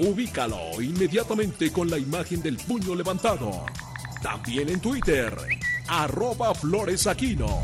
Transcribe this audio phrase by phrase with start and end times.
[0.00, 3.66] Ubícalo inmediatamente con la imagen del puño levantado.
[4.22, 5.36] También en Twitter,
[5.88, 7.60] arroba floresaquino.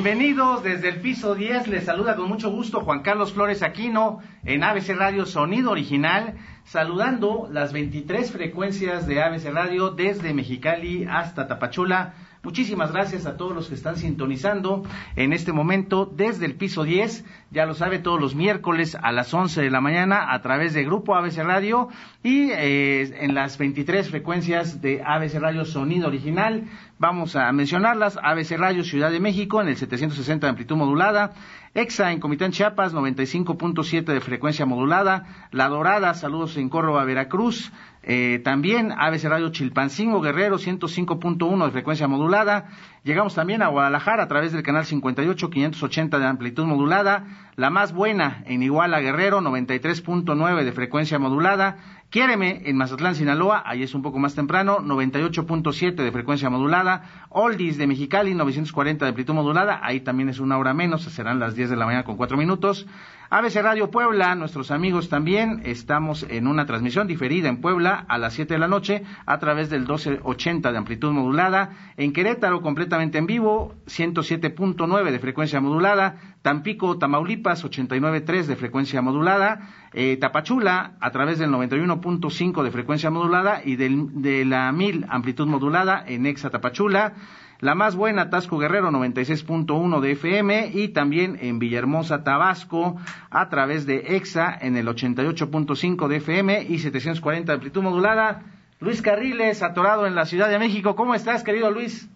[0.00, 4.62] Bienvenidos desde el piso 10, les saluda con mucho gusto Juan Carlos Flores Aquino en
[4.62, 12.14] ABC Radio Sonido Original, saludando las 23 frecuencias de ABC Radio desde Mexicali hasta Tapachula.
[12.44, 14.84] Muchísimas gracias a todos los que están sintonizando
[15.16, 17.24] en este momento desde el piso 10.
[17.50, 20.84] Ya lo sabe, todos los miércoles a las 11 de la mañana a través de
[20.84, 21.88] Grupo ABC Radio
[22.22, 26.64] y eh, en las 23 frecuencias de ABC Radio Sonido Original.
[27.00, 28.18] Vamos a mencionarlas.
[28.20, 31.32] ABC Radio Ciudad de México en el 760 de amplitud modulada.
[31.72, 35.46] EXA en Comitán Chiapas 95.7 de frecuencia modulada.
[35.52, 37.70] La Dorada, saludos en Córdoba, Veracruz.
[38.02, 42.66] Eh, también ABC Radio Chilpancingo Guerrero 105.1 de frecuencia modulada.
[43.08, 47.24] Llegamos también a Guadalajara a través del canal 58 580 de amplitud modulada.
[47.56, 51.78] La más buena en Iguala Guerrero 93.9 de frecuencia modulada.
[52.10, 57.24] Quiéreme en Mazatlán, Sinaloa, ahí es un poco más temprano, 98.7 de frecuencia modulada.
[57.30, 61.54] Oldies de Mexicali, 940 de amplitud modulada, ahí también es una hora menos, serán las
[61.54, 62.86] 10 de la mañana con 4 minutos.
[63.30, 68.32] ABC Radio Puebla, nuestros amigos también, estamos en una transmisión diferida en Puebla a las
[68.32, 71.92] 7 de la noche a través del 1280 de amplitud modulada.
[71.98, 76.16] En Querétaro, completamente en vivo, 107.9 de frecuencia modulada.
[76.40, 79.60] Tampico, Tamaulipas, 89.3 de frecuencia modulada.
[79.92, 85.46] Eh, Tapachula, a través del 91.5 de frecuencia modulada y del, de la 1000 amplitud
[85.46, 87.12] modulada en Exa Tapachula.
[87.60, 92.96] La más buena, Tasco Guerrero, 96.1 de FM y también en Villahermosa, Tabasco,
[93.30, 98.42] a través de EXA en el 88.5 de FM y 740 de amplitud modulada.
[98.78, 100.94] Luis Carriles, atorado en la Ciudad de México.
[100.94, 102.08] ¿Cómo estás, querido Luis?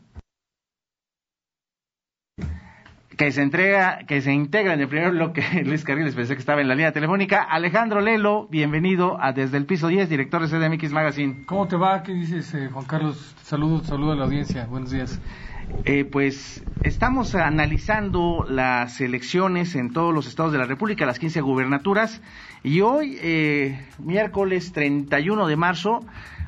[3.16, 6.60] Que se entrega, que se integra en el primer bloque, Luis Carriles, pensé que estaba
[6.60, 7.42] en la línea telefónica.
[7.42, 11.44] Alejandro Lelo, bienvenido a Desde el Piso 10, director de CDMX Magazine.
[11.46, 12.02] ¿Cómo te va?
[12.02, 13.34] ¿Qué dices, eh, Juan Carlos?
[13.42, 14.66] Saludos, saludos a la audiencia.
[14.66, 15.20] Buenos días.
[15.84, 21.40] Eh, pues estamos analizando las elecciones en todos los estados de la República, las 15
[21.40, 22.20] gubernaturas,
[22.62, 26.00] y hoy, eh, miércoles 31 de marzo,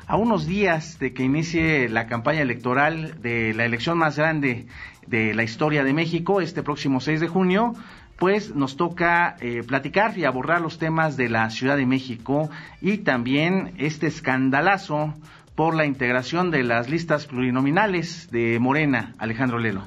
[0.07, 4.67] a unos días de que inicie la campaña electoral de la elección más grande
[5.07, 7.73] de la historia de México este próximo 6 de junio,
[8.17, 12.49] pues nos toca eh, platicar y abordar los temas de la Ciudad de México
[12.81, 15.13] y también este escandalazo
[15.55, 19.83] por la integración de las listas plurinominales de Morena, Alejandro Lelo.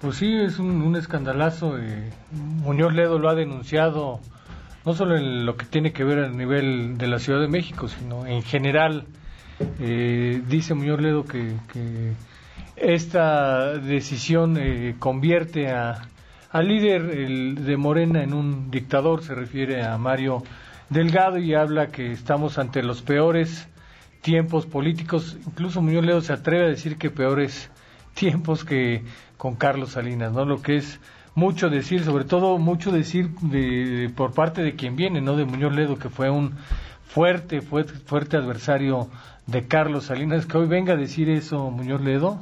[0.00, 1.78] Pues sí, es un, escandalazo.
[1.78, 2.10] Eh,
[2.62, 4.20] Muñoz Ledo lo ha denunciado
[4.84, 7.88] no solo en lo que tiene que ver a nivel de la Ciudad de México,
[7.88, 9.06] sino en general.
[9.80, 11.56] Eh, dice Muñoz Ledo que
[12.76, 16.02] esta decisión eh, convierte a,
[16.50, 20.42] al líder de Morena en un dictador, se refiere a Mario
[20.90, 23.66] Delgado y habla que estamos ante los peores
[24.20, 27.70] tiempos políticos, incluso Muñoz Ledo se atreve a decir que peores
[28.14, 29.02] tiempos que
[29.36, 30.44] con Carlos Salinas, ¿no?
[30.44, 31.00] Lo que es
[31.34, 35.36] mucho decir, sobre todo mucho decir de, por parte de quien viene, ¿no?
[35.36, 36.54] De Muñoz Ledo, que fue un
[37.06, 39.08] fuerte, fuerte, fuerte adversario
[39.46, 42.40] de Carlos Salinas, que hoy venga a decir eso Muñoz Ledo,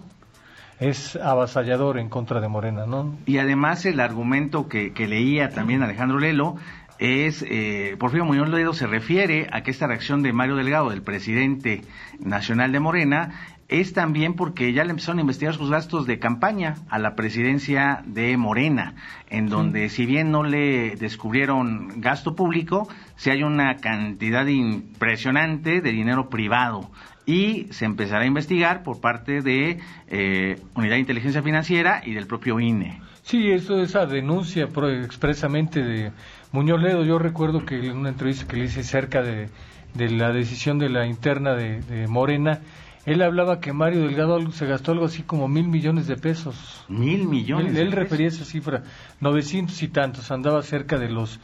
[0.80, 3.16] es avasallador en contra de Morena, ¿no?
[3.26, 6.56] Y además el argumento que, leía también Alejandro Lelo
[7.04, 11.02] es, eh, Porfirio Muñoz Ledo se refiere a que esta reacción de Mario Delgado, del
[11.02, 11.82] presidente
[12.18, 16.76] nacional de Morena, es también porque ya le empezaron a investigar sus gastos de campaña
[16.88, 18.94] a la presidencia de Morena,
[19.28, 25.92] en donde si bien no le descubrieron gasto público, si hay una cantidad impresionante de
[25.92, 26.90] dinero privado
[27.26, 29.78] y se empezará a investigar por parte de
[30.08, 33.00] eh, Unidad de Inteligencia Financiera y del propio INE.
[33.22, 34.68] Sí, eso esa denuncia
[35.02, 36.12] expresamente de
[36.54, 39.48] Muñoz Ledo, yo recuerdo que en una entrevista que le hice cerca de,
[39.96, 42.60] la decisión de la interna de, Morena,
[43.06, 46.84] él hablaba que Mario Delgado se gastó algo así como mil millones de pesos.
[46.88, 47.72] Mil millones.
[47.72, 48.84] Él, él refería esa cifra,
[49.18, 51.40] 900 y tantos, andaba cerca de los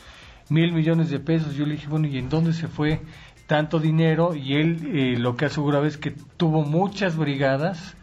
[0.48, 1.56] mil millones de pesos.
[1.56, 3.00] Yo le dije, bueno, ¿y en dónde se fue
[3.48, 4.36] tanto dinero?
[4.36, 7.96] Y él eh, lo que aseguraba es que tuvo muchas brigadas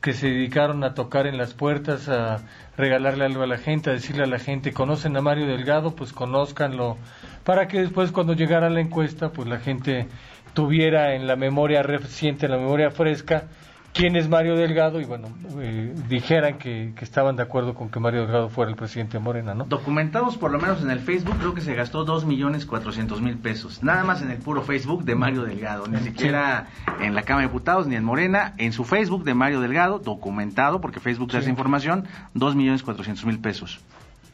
[0.00, 2.40] que se dedicaron a tocar en las puertas, a
[2.76, 6.12] regalarle algo a la gente, a decirle a la gente, conocen a Mario Delgado, pues
[6.12, 6.96] conózcanlo,
[7.44, 10.08] para que después cuando llegara la encuesta, pues la gente
[10.54, 13.44] tuviera en la memoria reciente, en la memoria fresca,
[13.92, 15.28] quién es Mario Delgado y bueno,
[15.60, 19.54] eh, dijeran que, estaban de acuerdo con que Mario Delgado fuera el presidente de Morena,
[19.54, 19.64] ¿no?
[19.64, 23.38] Documentados por lo menos en el Facebook, creo que se gastó dos millones cuatrocientos mil
[23.38, 26.68] pesos, nada más en el puro Facebook de Mario Delgado, ni siquiera
[27.00, 30.80] en la Cámara de Diputados ni en Morena, en su Facebook de Mario Delgado, documentado,
[30.80, 33.80] porque Facebook da esa información, dos millones cuatrocientos mil pesos.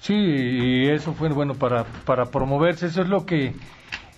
[0.01, 3.55] Sí, y eso fue bueno para, para promoverse, eso es lo que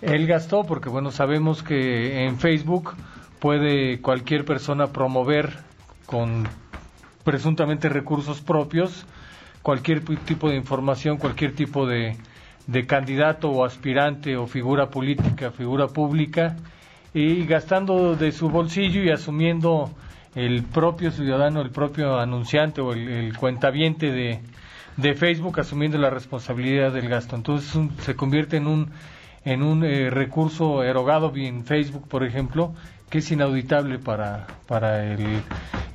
[0.02, 2.94] él gastó, porque bueno, sabemos que en Facebook
[3.40, 5.52] puede cualquier persona promover
[6.06, 6.48] con
[7.24, 9.06] presuntamente recursos propios
[9.62, 12.16] cualquier tipo de información, cualquier tipo de,
[12.66, 16.56] de candidato o aspirante o figura política, figura pública,
[17.12, 19.90] y gastando de su bolsillo y asumiendo
[20.34, 24.40] el propio ciudadano, el propio anunciante o el, cuentaviente de,
[24.96, 27.34] de, Facebook, asumiendo la responsabilidad del gasto.
[27.34, 28.90] Entonces se convierte en un,
[29.44, 32.74] en un eh, recurso erogado en Facebook, por ejemplo,
[33.10, 35.42] que es inauditable para, para el,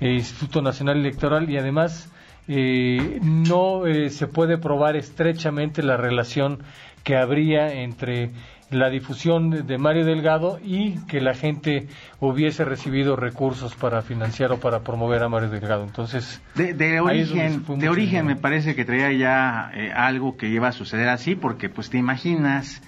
[0.01, 2.11] Instituto Nacional Electoral y además
[2.49, 6.59] eh, no eh, se puede probar estrechamente la relación
[7.05, 8.31] que habría entre
[8.73, 11.87] la difusión de Mario Delgado y que la gente
[12.19, 15.83] hubiese recibido recursos para financiar o para promover a Mario Delgado.
[15.83, 20.71] Entonces, de, origen, de origen me parece que traía ya eh, algo que iba a
[20.71, 22.81] suceder así, porque pues te imaginas,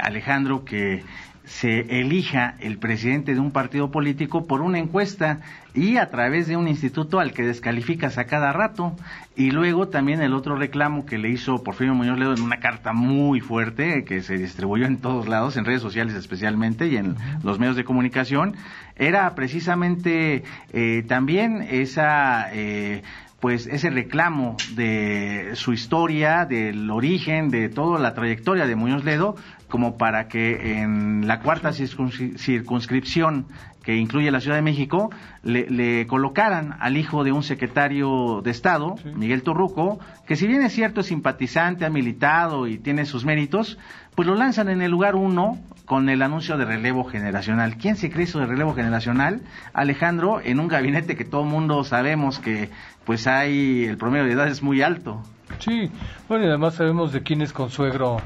[0.00, 1.02] Alejandro, que
[1.48, 5.40] se elija el presidente de un partido político por una encuesta
[5.78, 8.96] y a través de un instituto al que descalificas a cada rato.
[9.36, 12.92] Y luego también el otro reclamo que le hizo Porfirio Muñoz Ledo en una carta
[12.92, 17.14] muy fuerte que se distribuyó en todos lados, en redes sociales especialmente y en
[17.44, 18.56] los medios de comunicación,
[18.96, 20.42] era precisamente
[20.72, 22.52] eh, también esa...
[22.52, 23.02] Eh,
[23.40, 29.36] pues ese reclamo de su historia, del origen, de toda la trayectoria de Muñoz Ledo,
[29.68, 33.46] como para que en la cuarta circunscripción
[33.88, 35.08] que incluye la Ciudad de México,
[35.42, 40.74] le, colocaran al hijo de un secretario de Estado, Miguel Torruco, que si bien es
[40.74, 43.78] cierto es simpatizante, ha militado y tiene sus méritos,
[44.14, 45.56] pues lo lanzan en el lugar uno
[45.86, 47.78] con el anuncio de relevo generacional.
[47.78, 49.40] ¿Quién se cree eso de relevo generacional?
[49.72, 52.68] Alejandro, en un gabinete que todo mundo sabemos que
[53.06, 55.22] pues hay, el promedio de edad es muy alto.
[55.60, 55.90] Sí,
[56.28, 58.18] bueno, y además sabemos de quién es consuegro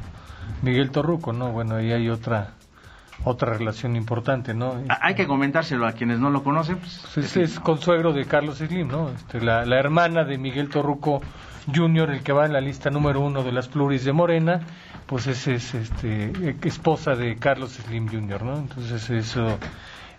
[0.63, 1.53] Miguel Torruco, ¿no?
[1.53, 2.55] Bueno, ahí hay otra
[3.25, 4.75] otra relación importante, ¿no?
[5.01, 6.79] Hay que comentárselo a quienes no lo conocen.
[6.79, 9.11] Pues, pues es, consuegro de Carlos Slim, ¿no?
[9.11, 11.21] Este, la, la, hermana de Miguel Torruco
[11.73, 14.61] Jr., el que va en la lista número uno de las pluris de Morena,
[15.07, 18.57] pues es, es este, esposa de Carlos Slim Jr., ¿no?
[18.57, 19.59] Entonces eso,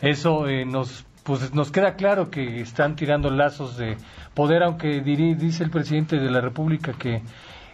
[0.02, 3.96] eso eh, nos pues nos queda claro que están tirando lazos de
[4.34, 7.22] poder, aunque dice el presidente de la República que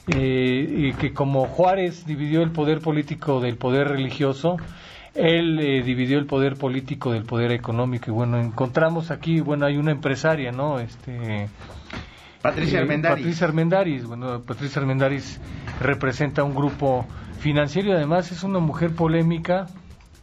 [0.08, 4.58] eh, que como Juárez dividió el poder político del poder religioso,
[5.20, 9.76] él eh, dividió el poder político del poder económico y bueno encontramos aquí bueno hay
[9.78, 11.50] una empresaria no este
[12.42, 15.42] Patricia eh, Armendaris Patricia Armendaris bueno Patricia Armendaris
[15.82, 17.06] representa un grupo
[17.40, 19.68] financiero y además es una mujer polémica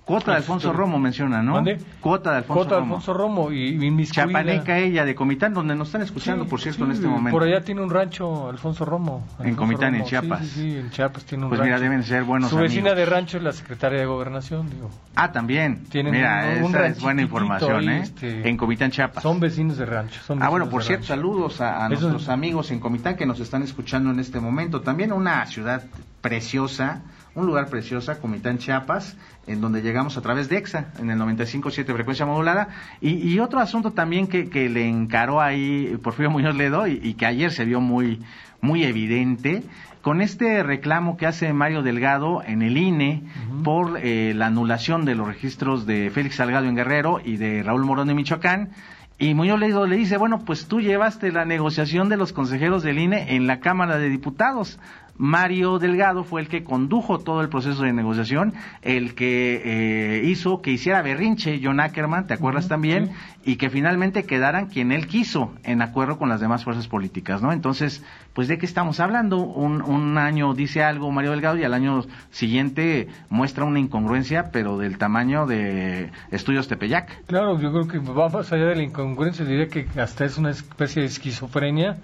[0.06, 1.54] Cuota de Alfonso Romo menciona, ¿no?
[1.54, 1.80] ¿Dónde?
[2.00, 5.88] Cuota de Alfonso Cuota de Alfonso Romo y, y Chapaneca ella, de Comitán, donde nos
[5.88, 7.36] están escuchando, por cierto, en este momento.
[7.36, 9.26] Por allá tiene un rancho Alfonso Romo.
[9.40, 10.46] en Comitán, en Chiapas.
[10.46, 11.72] Sí, sí, en Chiapas tiene un pues rancho.
[11.72, 14.90] Pues mira, deben ser buenos Su vecina de rancho es la secretaria de Gobernación, digo.
[15.16, 15.82] Ah, también.
[15.86, 18.02] Tienen mira, esa es buena información, ¿eh?
[18.04, 19.24] Este, en Comitán, Chiapas.
[19.24, 20.20] Son vecinos de rancho.
[20.38, 24.20] ah, bueno, por cierto, saludos a, nuestros amigos en Comitán que nos están escuchando en
[24.20, 24.82] este momento.
[24.82, 25.82] También una ciudad
[26.20, 27.02] preciosa
[27.36, 29.16] un lugar preciosa, Comitán Chiapas,
[29.46, 32.68] en donde llegamos a través de EXA, en el 95.7 frecuencia modulada.
[33.00, 37.26] Y, otro asunto también que, que, le encaró ahí Porfirio Muñoz Ledo y, y, que
[37.26, 38.20] ayer se vio muy,
[38.60, 39.62] muy evidente,
[40.06, 43.24] con este reclamo que hace Mario Delgado en el INE
[43.64, 47.84] por eh, la anulación de los registros de Félix Salgado en Guerrero y de Raúl
[47.84, 48.70] Morón en Michoacán.
[49.18, 53.00] Y Muñoz Ledo le dice, bueno, pues tú llevaste la negociación de los consejeros del
[53.00, 54.78] INE en la Cámara de Diputados.
[55.18, 60.62] Mario Delgado fue el que condujo todo el proceso de negociación, el que eh, hizo
[60.62, 63.12] que hiciera berrinche John Ackerman, ¿te acuerdas también?
[63.44, 67.52] Y que finalmente quedaran quien él quiso, en acuerdo con las demás fuerzas políticas, ¿no?
[67.52, 69.38] Entonces, pues de qué estamos hablando?
[69.38, 74.78] Un, un año dice algo Mario Delgado y al año siguiente muestra una incongruencia, pero
[74.78, 77.24] del tamaño de Estudios Tepeyac.
[77.26, 80.50] Claro, yo creo que va más allá de la incongruencia, diría que hasta es una
[80.50, 81.96] especie de esquizofrenia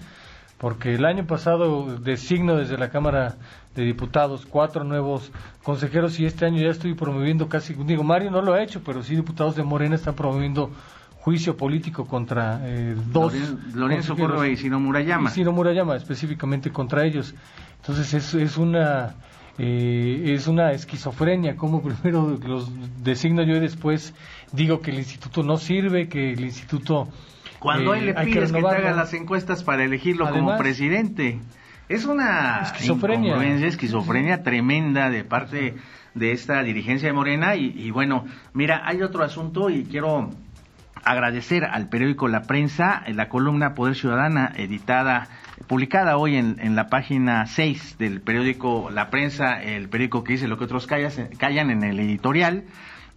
[0.63, 3.35] porque el año pasado designo desde la Cámara
[3.75, 5.29] de Diputados cuatro nuevos
[5.61, 9.03] consejeros y este año ya estoy promoviendo casi, digo, Mario no lo ha hecho, pero
[9.03, 10.71] sí diputados de Morena están promoviendo
[11.19, 13.33] juicio político contra eh, dos.
[13.75, 15.31] Lorenzo Córdoba y Sino Murayama.
[15.31, 17.35] Y Sino Murayama, específicamente contra ellos.
[17.81, 19.15] Entonces es, es una
[19.57, 22.71] eh, es una esquizofrenia, como primero los
[23.03, 24.13] designo yo y después
[24.53, 27.09] digo que el instituto no sirve, que el instituto...
[27.63, 31.39] Cuando eh, le pides que, te haga las encuestas para elegirlo como presidente.
[31.87, 33.41] Es una esquizofrenia.
[33.65, 35.75] esquizofrenia tremenda de parte
[36.13, 37.55] de esta dirigencia de Morena.
[37.55, 40.29] Y, y, bueno, mira, hay otro asunto y quiero
[41.05, 45.29] agradecer al periódico La Prensa, en la columna Poder Ciudadana, editada
[45.67, 50.49] publicada hoy en, en, la página 6 del periódico La Prensa, el periódico que dice
[50.49, 52.65] lo que otros callan en el editorial,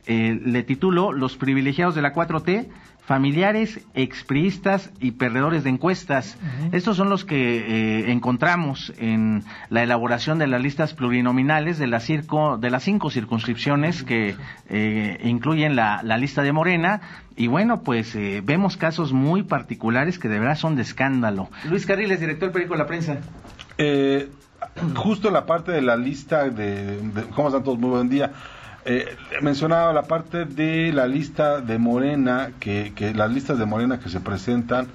[0.07, 2.69] eh, le titulo Los privilegiados de la 4T,
[3.05, 6.39] familiares, expriistas y perdedores de encuestas.
[6.71, 11.99] Estos son los que eh, encontramos en la elaboración de las listas plurinominales de, la
[11.99, 14.37] circo, de las cinco circunscripciones que
[14.69, 17.01] eh, incluyen la, la, lista de Morena.
[17.37, 21.51] Y bueno, pues vemos casos muy particulares que de verdad son de escándalo.
[21.69, 23.19] Luis Carriles, director del periódico La Prensa.
[24.95, 27.79] justo la parte de la lista de, de ¿Cómo están todos?
[27.79, 28.33] Muy buen día
[28.89, 34.09] eh, mencionaba la parte de la lista de Morena, que, las listas de Morena que
[34.09, 34.87] se presentan,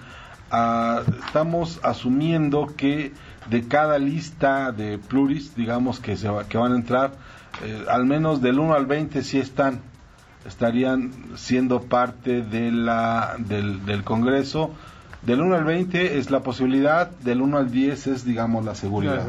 [0.50, 3.12] ah, estamos asumiendo que
[3.50, 7.12] de cada lista de pluris, digamos, que, se que van a entrar,
[7.64, 9.82] eh, al menos del 1 al 20 sí están,
[10.46, 14.72] estarían siendo parte de la, del, del Congreso.
[15.22, 19.24] Del 1 al 20 es la posibilidad, del 1 al 10 es, digamos, la seguridad.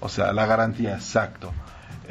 [0.00, 1.52] O sea, la garantía, exacto.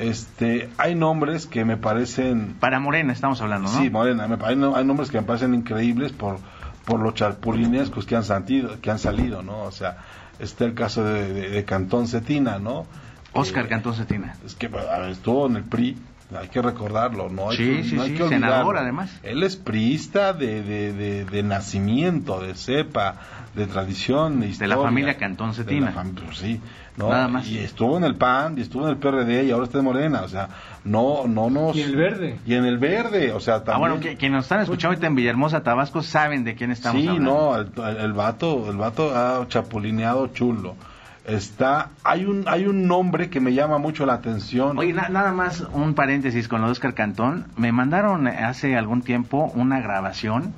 [0.02, 2.56] Este, hay nombres que me parecen...
[2.60, 3.80] Para Morena estamos hablando, ¿no?
[3.80, 4.28] Sí, Morena.
[4.44, 6.40] Hay, nombres que me parecen increíbles por,
[6.86, 9.62] por los charpulinescos que han, salido, que han salido, ¿no?
[9.62, 9.98] O sea,
[10.40, 12.88] está el caso de, Cantón Cetina, ¿no?
[13.34, 14.36] Oscar Cantón Cetina.
[14.46, 14.70] Es que
[15.10, 15.98] estuvo en el PRI,
[16.38, 17.50] hay que recordarlo, ¿no?
[17.50, 19.20] Hay sí, sí, sí, senador además.
[19.24, 23.16] Él es priista de, de, de, nacimiento, de cepa,
[23.56, 24.76] de tradición, de historia.
[24.76, 25.94] De la familia Cantón Cetina.
[26.26, 26.62] Pues sí,
[26.98, 27.48] Nada más.
[27.48, 30.22] Y estuvo en el PAN, y estuvo en el PRD, y ahora está de Morena,
[30.24, 30.50] o sea,
[30.84, 31.76] no, no nos...
[31.76, 32.40] Y en el verde.
[32.46, 33.76] Y en el verde, o sea, también...
[33.76, 37.02] Ah, bueno, que, quienes nos están escuchando ahorita en Villahermosa, Tabasco, saben de quién estamos
[37.08, 37.64] hablando.
[37.64, 40.76] Sí, no, el, el, vato, el vato ha chapulineado chulo
[41.26, 45.62] está hay un hay un nombre que me llama mucho la atención oye nada más
[45.72, 50.54] un paréntesis con lo de Oscar Cantón me mandaron hace algún tiempo una grabación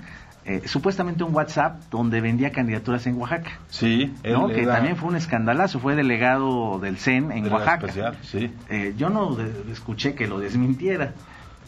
[0.46, 3.60] eh, supuestamente un WhatsApp donde vendía candidaturas en Oaxaca.
[3.70, 8.14] Sí, que también fue un escandalazo, fue delegado del CEN en Oaxaca.
[8.24, 8.52] sí.
[8.70, 9.38] Eh, yo no
[9.72, 11.14] escuché que lo desmintiera,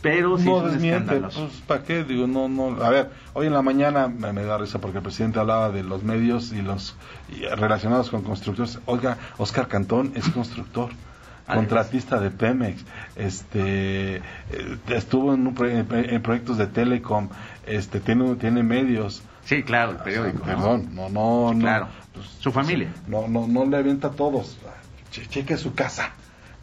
[0.06, 1.36] pero sí no desmiente, pues
[1.66, 2.04] ¿para qué?
[2.04, 5.40] Digo, no, no, a ver, hoy en la mañana me, da risa porque el presidente
[5.40, 6.96] hablaba de los medios y los
[7.58, 8.78] relacionados con constructores.
[8.86, 10.92] Oiga, Oscar Cantón es constructor
[11.48, 12.84] contratista de Pemex,
[13.16, 14.22] este, eh,
[14.90, 17.30] estuvo en, en, proyectos de Telecom,
[17.66, 19.24] este, tiene, tiene medios.
[19.44, 20.44] Sí, claro, el periódico.
[20.44, 21.60] perdón, no, no, no.
[21.60, 22.94] Claro, pues, su familia.
[23.08, 24.58] No, no, no le avienta a todos.
[25.10, 26.14] cheque su casa.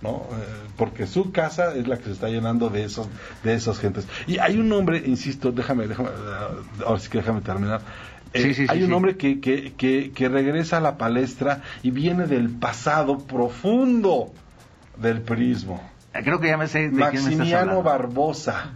[0.03, 0.27] ¿No?
[0.31, 3.09] Eh, porque su casa es la que se está llenando de esos
[3.45, 4.07] de esas gentes.
[4.27, 7.81] Y hay un hombre, insisto, déjame, déjame, eh, ahora sí que déjame terminar.
[8.35, 13.19] hay un hombre que, que, que, que, regresa a la palestra y viene del pasado
[13.19, 14.33] profundo
[14.97, 15.83] del prismo.
[16.13, 18.73] Creo que ya me sé de Maximiano Barbosa.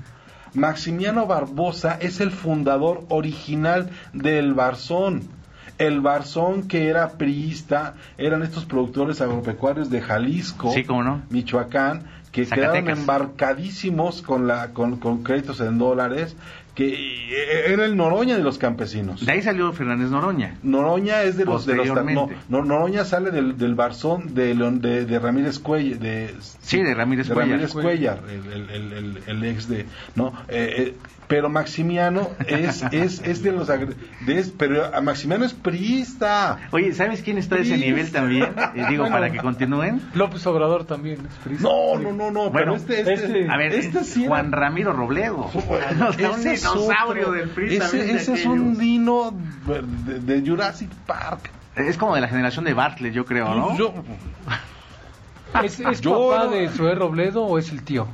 [0.55, 5.36] Maximiano Barbosa es el fundador original del Barzón.
[5.79, 10.73] El Barzón que era priista, eran estos productores agropecuarios de Jalisco,
[11.31, 16.37] Michoacán, que quedaron embarcadísimos con, la, con, con créditos en dólares
[16.77, 19.25] que eh, era el Noroña de los campesinos.
[19.25, 20.59] De ahí salió Fernández Noroña.
[20.63, 25.19] Noroña es de los de los no, Noroña sale del, del Barzón de, de, de
[25.19, 29.87] Ramírez Cuellar, de sí, de Ramírez Cuellar, Ramírez Cuellar el, el, el, el, ex de
[30.15, 30.95] no eh, eh,
[31.29, 36.59] pero Maximiano es, es, es de los de, pero Maximiano es priista.
[36.71, 38.55] Oye, ¿sabes quién está a ese nivel también?
[38.75, 40.01] Eh, digo, para que continúen.
[40.15, 41.69] López Obrador también es priista.
[41.69, 45.51] No, no, no, no, bueno, este, este, este, a ver, este Juan Ramiro Robledo.
[45.55, 49.35] un dinosaurio del PRI Ese, ese es un dino
[50.07, 51.51] de, Jurassic Park.
[51.75, 53.77] Es como de la generación de Bartlett, yo creo, ¿no?
[53.77, 53.93] Yo,
[55.63, 58.07] ¿Es, es papá de Zoé Robledo o es el tío?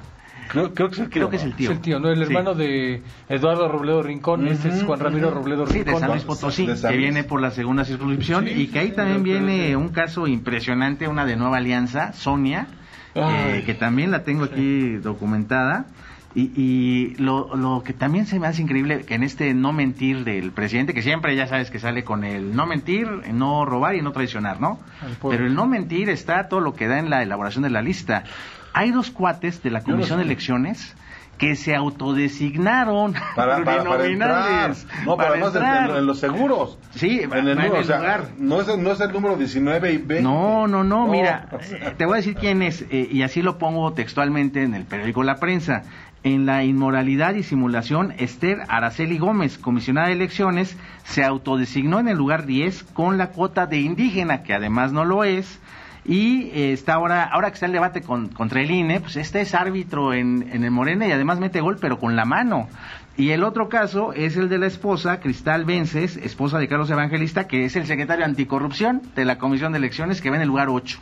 [0.52, 1.71] Creo, creo, que, es el tío, creo que es el tío.
[1.71, 2.11] Es el tío, ¿no?
[2.11, 4.47] El hermano de Eduardo Robledo Rincón.
[4.47, 5.85] Este es Juan Ramiro Robledo Rincón.
[5.87, 8.47] Sí, de San Luis Potosí, que viene por la segunda circunscripción.
[8.47, 12.66] y que ahí también viene un caso impresionante, una de Nueva Alianza, Sonia,
[13.14, 15.87] eh, que también la tengo aquí documentada.
[16.35, 20.25] Y, y lo, lo, que también se me hace increíble que en este no mentir
[20.25, 24.02] del presidente, que siempre ya sabes que sale con el no mentir, no robar y
[24.02, 24.80] no traicionar, ¿no?
[25.23, 28.25] Pero el no mentir está todo lo que da en la elaboración de la lista.
[28.74, 30.94] Hay dos cuates de la Comisión de Elecciones
[31.38, 34.74] que se autodesignaron para, para, para entrar.
[35.04, 36.78] No, para además en, en, los seguros.
[36.94, 40.22] Sí, en el, número, o sea, no, es, no es el número 19 y 20.
[40.22, 41.48] No, no, no, mira,
[41.96, 45.24] te voy a decir quién es, eh, y así lo pongo textualmente en el periódico
[45.24, 45.82] La Prensa.
[46.24, 52.16] En la inmoralidad y simulación, Esther Araceli Gómez, comisionada de elecciones, se autodesignó en el
[52.16, 55.58] lugar 10 con la cuota de indígena, que además no lo es,
[56.04, 59.40] y eh, está ahora, ahora que está el debate con, contra el INE, pues este
[59.40, 62.68] es árbitro en, en el Morena y además mete gol, pero con la mano.
[63.16, 67.47] Y el otro caso es el de la esposa, Cristal Vences, esposa de Carlos Evangelista,
[67.47, 70.68] que es el secretario anticorrupción de la Comisión de Elecciones, que va en el lugar
[70.71, 70.99] 8.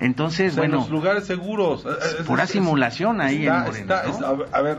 [0.00, 0.78] Entonces, o sea, bueno.
[0.78, 1.86] los lugares seguros.
[1.86, 4.02] Es, pura es, simulación ahí está, en Morena.
[4.06, 4.44] Está, ¿no?
[4.52, 4.78] a, a, ver,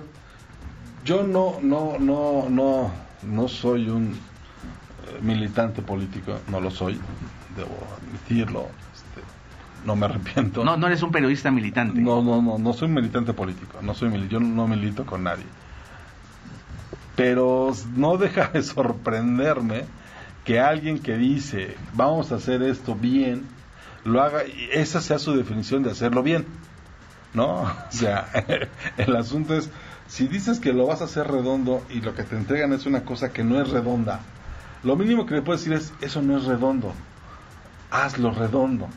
[1.05, 2.91] yo no, no, no, no,
[3.21, 4.17] no soy un
[5.21, 6.99] militante político, no lo soy,
[7.55, 8.67] debo admitirlo
[9.85, 10.63] no me arrepiento.
[10.63, 11.99] No, no eres un periodista militante.
[11.99, 15.23] No, no, no, no soy un militante político, no soy mil, yo no milito con
[15.23, 15.45] nadie.
[17.15, 19.85] Pero no deja de sorprenderme
[20.45, 23.45] que alguien que dice, vamos a hacer esto bien,
[24.03, 26.45] lo haga, y esa sea su definición de hacerlo bien.
[27.33, 27.63] ¿No?
[27.89, 28.29] O sea,
[28.97, 29.69] el asunto es,
[30.07, 33.03] si dices que lo vas a hacer redondo y lo que te entregan es una
[33.03, 34.19] cosa que no es redonda,
[34.83, 36.93] lo mínimo que le puedes decir es, eso no es redondo,
[37.89, 38.89] hazlo redondo.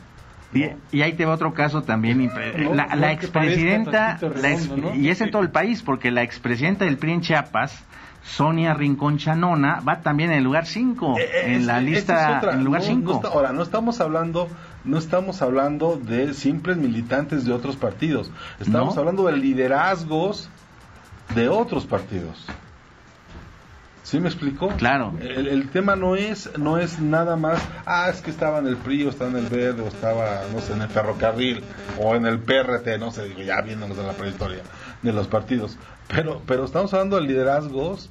[0.53, 2.31] Y, y, ahí te va otro caso también.
[2.57, 4.95] No, la, la expresidenta, la ex, ¿no?
[4.95, 7.83] y es en todo el país, porque la expresidenta del PRI en Chiapas,
[8.23, 12.59] Sonia Rincón Chanona, va también en el lugar 5, eh, en la lista, es en
[12.59, 13.13] el lugar 5.
[13.13, 14.47] No, no ahora, no estamos hablando
[14.83, 20.49] no estamos hablando de simples militantes de otros partidos, estamos hablando de liderazgos
[21.35, 22.45] de otros partidos.
[24.07, 24.69] ¿Sí me explicó?
[24.69, 25.13] Claro.
[25.19, 28.77] El, el, tema no es no es nada más, ah, es que estaba en el
[28.77, 31.61] PRI o estaba en el Verde o estaba, no sé, en el ferrocarril
[31.99, 34.59] o en el PRT, no sé, digo, ya viéndonos de la prehistoria
[35.01, 35.77] de los partidos.
[36.07, 38.09] Pero pero estamos hablando de liderazgos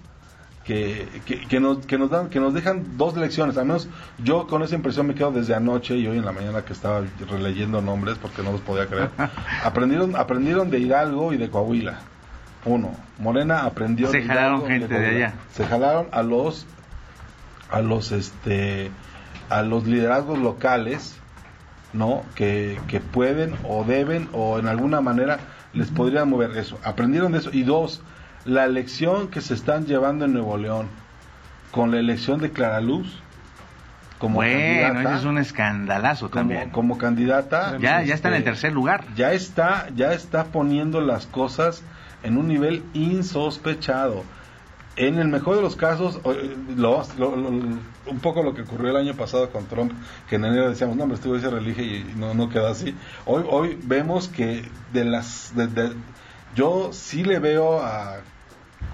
[0.64, 3.56] que, que, que, nos, que nos dan que nos dejan dos lecciones.
[3.56, 6.62] Al menos yo con esa impresión me quedo desde anoche y hoy en la mañana
[6.62, 9.08] que estaba releyendo nombres porque no los podía creer.
[9.64, 12.00] aprendieron aprendieron de Hidalgo y de Coahuila.
[12.66, 14.08] Uno, Morena aprendió.
[14.10, 15.34] Se jalaron gente de, de, allá.
[15.52, 16.66] Se jalaron a los,
[17.70, 18.90] a los, este,
[19.48, 21.16] a los liderazgos locales,
[21.92, 22.24] ¿no?
[22.34, 25.38] Que, que pueden o deben o en alguna manera
[25.72, 26.78] les podrían mover eso.
[26.82, 27.50] Aprendieron de eso.
[27.52, 28.02] Y dos,
[28.44, 30.88] la elección que se están llevando en Nuevo León
[31.70, 33.22] con la elección de Clara Luz.
[34.18, 36.70] Como bueno, eso es un escandalazo como, también.
[36.70, 37.76] Como candidata.
[37.78, 39.04] Ya, ya está en el tercer lugar.
[39.14, 41.84] Ya está, ya está poniendo las cosas
[42.26, 44.24] en un nivel insospechado.
[44.96, 46.20] En el mejor de los casos,
[46.74, 49.92] lo, lo, lo, un poco lo que ocurrió el año pasado con Trump,
[50.28, 52.94] que en enero decíamos, no, hombre, estuvo ese relige y no, no queda así.
[53.26, 55.54] Hoy, hoy vemos que de las.
[55.54, 55.92] De,
[56.54, 58.20] yo sí le veo a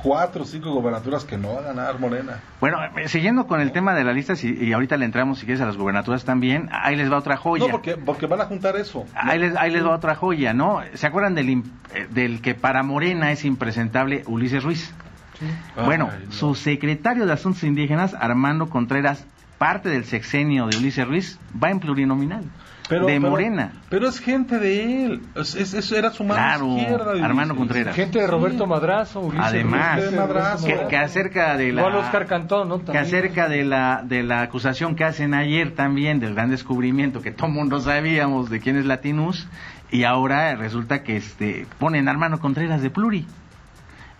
[0.02, 2.40] cuatro o cinco gobernaturas que no va a ganar Morena.
[2.60, 5.62] Bueno, siguiendo con el tema de las listas, y, y, ahorita le entramos, si quieres,
[5.62, 7.66] a las gubernaturas también, ahí les va otra joya.
[7.66, 9.04] No, porque, porque van a juntar eso.
[9.14, 10.80] Ahí, les, ahí les va otra joya, ¿no?
[10.94, 11.62] ¿Se acuerdan del,
[12.10, 14.92] del que para Morena es impresentable Ulises Ruiz?
[15.38, 15.46] Sí.
[15.84, 16.32] Bueno, Ay, no.
[16.32, 19.24] su secretario de Asuntos Indígenas, Armando Contreras,
[19.58, 22.44] parte del sexenio de Ulises Ruiz, va en plurinominal.
[22.88, 23.72] Pero, de pero, Morena.
[23.88, 25.22] Pero es gente de él.
[25.36, 27.24] Es, era su mano claro, izquierda.
[27.24, 27.94] Armando Contreras.
[27.94, 28.70] Gente de Roberto sí.
[28.70, 29.20] Madrazo.
[29.20, 30.66] Ulises Además, Ulises Madrazo.
[30.66, 31.86] Que, que, acerca de la.
[31.86, 32.78] Oscar Cantón, ¿no?
[32.78, 32.92] También.
[32.92, 37.30] Que acerca de la, de la acusación que hacen ayer también del gran descubrimiento que
[37.30, 39.46] todo mundo sabíamos de quién es Latinus.
[39.90, 43.26] Y ahora resulta que este ponen a Armando Contreras de Pluri.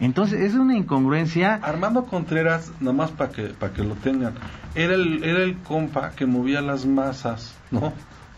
[0.02, 1.60] Entonces es una incongruencia.
[1.62, 4.34] Armando Contreras, nomás para que, para que lo tengan,
[4.74, 7.92] era el, era el compa que movía las masas, ¿no?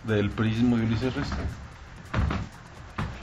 [0.06, 1.28] Del prismo de Ulises Ruiz.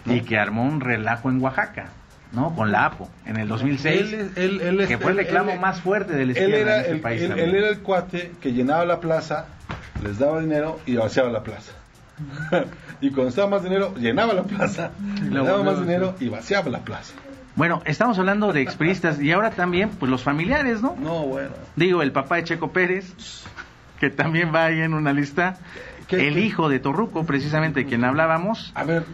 [0.06, 0.16] ¿No?
[0.16, 1.90] Y que armó un relajo en Oaxaca,
[2.32, 2.56] ¿no?
[2.56, 4.14] Con la APO, en el 2006.
[4.14, 7.02] Él, él, él, que fue el reclamo más fuerte del izquierda era en este el,
[7.02, 7.22] país.
[7.22, 9.46] él, era el cuate que llenaba la plaza,
[10.04, 11.74] les daba dinero y vaciaba la plaza.
[13.02, 14.92] y cuando estaba más dinero, llenaba la plaza,
[15.30, 17.14] le daba más dinero y vaciaba la plaza.
[17.56, 20.96] Bueno, estamos hablando de expriistas y ahora también, pues los familiares, ¿no?
[20.98, 21.52] No, bueno.
[21.76, 23.14] Digo, el papá de Checo Pérez,
[24.00, 25.58] que también va ahí en una lista.
[26.12, 26.42] ¿Qué, el qué?
[26.42, 28.72] hijo de Torruco, precisamente de quien hablábamos.
[28.76, 29.06] A ver,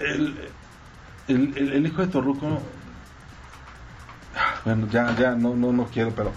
[0.00, 0.36] el,
[1.28, 2.60] el, el, el, hijo de Torruco,
[4.64, 6.32] bueno, ya, ya, no, no, no quiero, pero...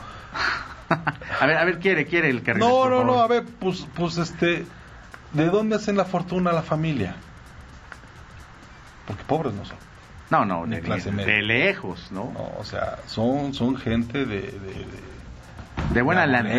[1.39, 4.17] a ver, a ver, quiere, quiere el que No, no, no, a ver, pues, pues,
[4.17, 4.65] este,
[5.33, 7.15] ¿de dónde hacen la fortuna la familia?
[9.07, 9.77] Porque pobres no son.
[10.29, 11.41] No, no, Ni de, clase de media.
[11.41, 12.31] lejos, ¿no?
[12.33, 14.41] No, o sea, son, son gente de...
[14.41, 14.85] De,
[15.93, 16.49] De buena de lana.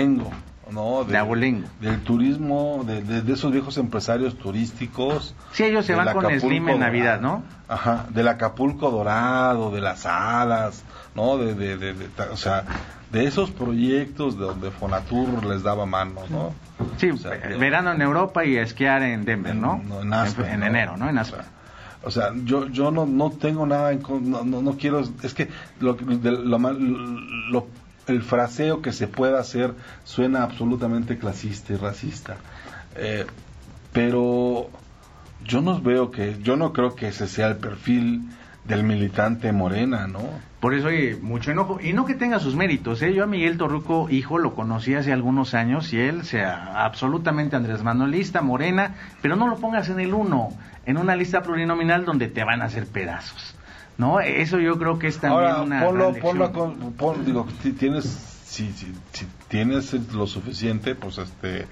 [0.71, 1.05] ¿No?
[1.05, 1.69] De abolengo.
[1.81, 5.35] Del turismo, de, de- de esos viejos empresarios turísticos.
[5.53, 7.21] Sí, ellos se van con Acapulco Slim en Navidad.
[7.21, 7.43] ¿no?
[7.69, 11.37] Ajá, del Acapulco Dorado, de las alas, ¿no?
[11.39, 11.95] De, de,
[12.31, 12.65] o sea,
[13.13, 16.53] de esos proyectos de donde Fonatur les daba mano, ¿no?
[16.99, 19.81] Sí, O sea, eh, verano en Europa y esquiar en Denver, ¿no?
[20.03, 20.67] en Aspen, En, ¿no?
[20.67, 21.09] enero, ¿no?
[21.09, 21.41] En O Aspen.
[21.43, 21.51] sea,
[22.05, 25.49] O sea, yo, yo no, no tengo nada en no, no, no quiero, es que
[25.81, 27.67] lo, de- lo, lo-
[28.07, 32.37] el fraseo que se pueda hacer suena absolutamente clasista y racista.
[32.97, 33.27] Eh,
[33.93, 34.71] pero
[35.45, 38.23] yo no veo que, yo no creo que ese sea el perfil
[38.65, 40.21] del militante morena, ¿no?
[40.61, 41.79] Por eso hay mucho enojo.
[41.81, 43.15] Y no que tenga sus méritos, ¿eh?
[43.15, 47.83] Yo a Miguel Torruco, hijo, lo conocí hace algunos años y él sea absolutamente Andrés
[47.83, 50.49] Manuelista, morena, pero no lo pongas en el uno,
[50.85, 53.56] en una lista plurinominal donde te van a hacer pedazos.
[53.99, 54.21] ¿No?
[54.21, 55.85] Eso yo creo que es también Ahora, una.
[55.87, 56.53] ponlo, ponlo lección.
[56.79, 61.67] con- pon- digo, si tienes, si, si, si tienes lo suficiente, pues este,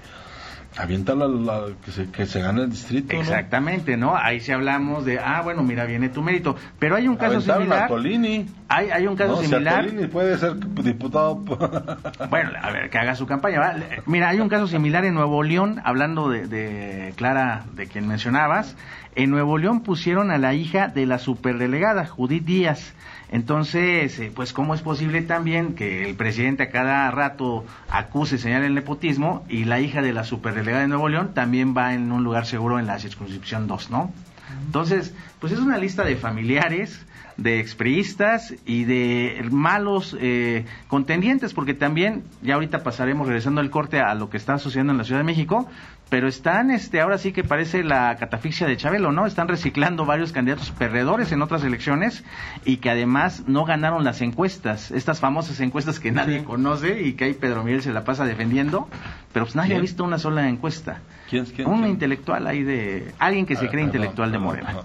[0.77, 3.15] aviéntalo a la- que, se, que se gane el distrito.
[3.15, 4.15] Exactamente, ¿no?
[4.15, 6.55] Ahí sí hablamos de, ah, bueno, mira, viene tu mérito.
[6.79, 7.87] Pero hay un caso Aventaron a similar.
[7.89, 8.45] Tolini.
[8.67, 9.85] Hay, hay un caso No, si similar.
[9.85, 11.35] Tolini puede ser diputado.
[12.29, 13.59] Bueno, a ver, que haga su campaña.
[13.59, 13.75] ¿va?
[14.05, 18.75] Mira, hay un caso similar en Nuevo León, hablando de, de Clara, de quien mencionabas.
[19.15, 22.93] En Nuevo León pusieron a la hija de la superdelegada, Judith Díaz.
[23.35, 28.67] Entonces, eh, pues, ¿cómo es posible también que el presidente a cada rato acuse, señale
[28.67, 32.23] el nepotismo y la hija de la superdelegada de Nuevo León también va en un
[32.23, 34.13] lugar seguro en la circunscripción 2, ¿no?
[34.65, 37.05] Entonces, pues es una lista de familiares,
[37.37, 43.99] de expriistas y de malos eh, contendientes, porque también, ya ahorita pasaremos regresando al corte
[43.99, 45.67] a lo que está sucediendo en la Ciudad de México,
[46.09, 49.25] pero están, este, ahora sí que parece la catafixia de Chabelo, ¿no?
[49.25, 52.23] Están reciclando varios candidatos perdedores en otras elecciones
[52.63, 57.25] y que además no ganaron las encuestas, estas famosas encuestas que nadie conoce y que
[57.25, 58.87] ahí Pedro Miguel se la pasa defendiendo,
[59.33, 59.79] pero pues nadie ¿Quién?
[59.79, 60.99] ha visto una sola encuesta.
[61.29, 63.11] ¿Quién, quién, Un intelectual ahí de...
[63.17, 64.81] Alguien que se Ah, cree intelectual de perdón, Morena.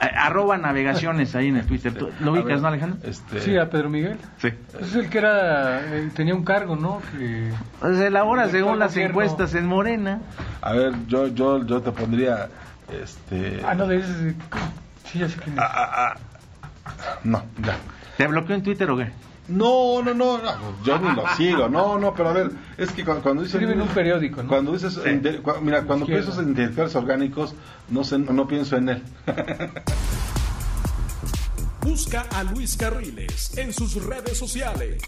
[0.00, 1.94] Arroba navegaciones ahí en el Twitter.
[1.94, 2.98] ¿Tú ¿Lo ubicas, ver, no, Alejandro?
[3.08, 4.18] Este, Sí, a Pedro Miguel.
[4.38, 4.48] Sí.
[4.80, 7.00] Es el que era, eh, tenía un cargo, ¿no?
[7.18, 9.10] Que Pues elabora según las gobierno.
[9.22, 10.20] encuestas en Morena.
[10.60, 12.48] A ver, yo, yo, yo te pondría,
[13.02, 14.34] este, Ah, no, de ese...
[15.04, 15.62] Sí, ya sé quién es.
[15.62, 16.14] ah, ah,
[16.84, 16.90] ah.
[17.24, 17.76] no, ya.
[18.16, 19.10] ¿Te bloqueó en Twitter o qué?
[19.48, 23.04] No, no, no, no, yo ni lo sigo, no, no, pero a ver, es que
[23.04, 23.54] cuando, cuando dices...
[23.54, 24.48] Escribe en un periódico, ¿no?
[24.48, 25.00] Cuando dices, Sí.
[25.62, 26.22] mira, cuando Izquierda.
[26.24, 27.54] piensas en intelectuales orgánicos,
[27.88, 29.02] no, sé, no pienso en él.
[31.82, 35.00] Busca a Luis Carriles en sus redes sociales.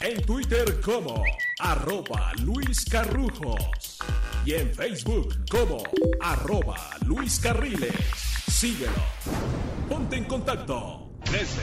[0.00, 1.22] En Twitter como
[1.58, 3.98] arroba Luis Carrujos.
[4.46, 5.82] Y en Facebook como
[6.20, 7.92] arroba Luis Carriles.
[8.48, 8.92] Síguelo.
[9.88, 11.62] Ponte en contacto desde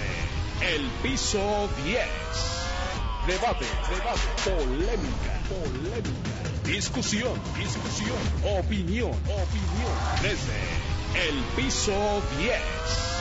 [0.61, 2.01] el piso 10.
[3.27, 6.37] Debate, debate, polémica, polémica.
[6.63, 9.93] Discusión, discusión, opinión, opinión.
[10.21, 13.16] Desde el piso 10.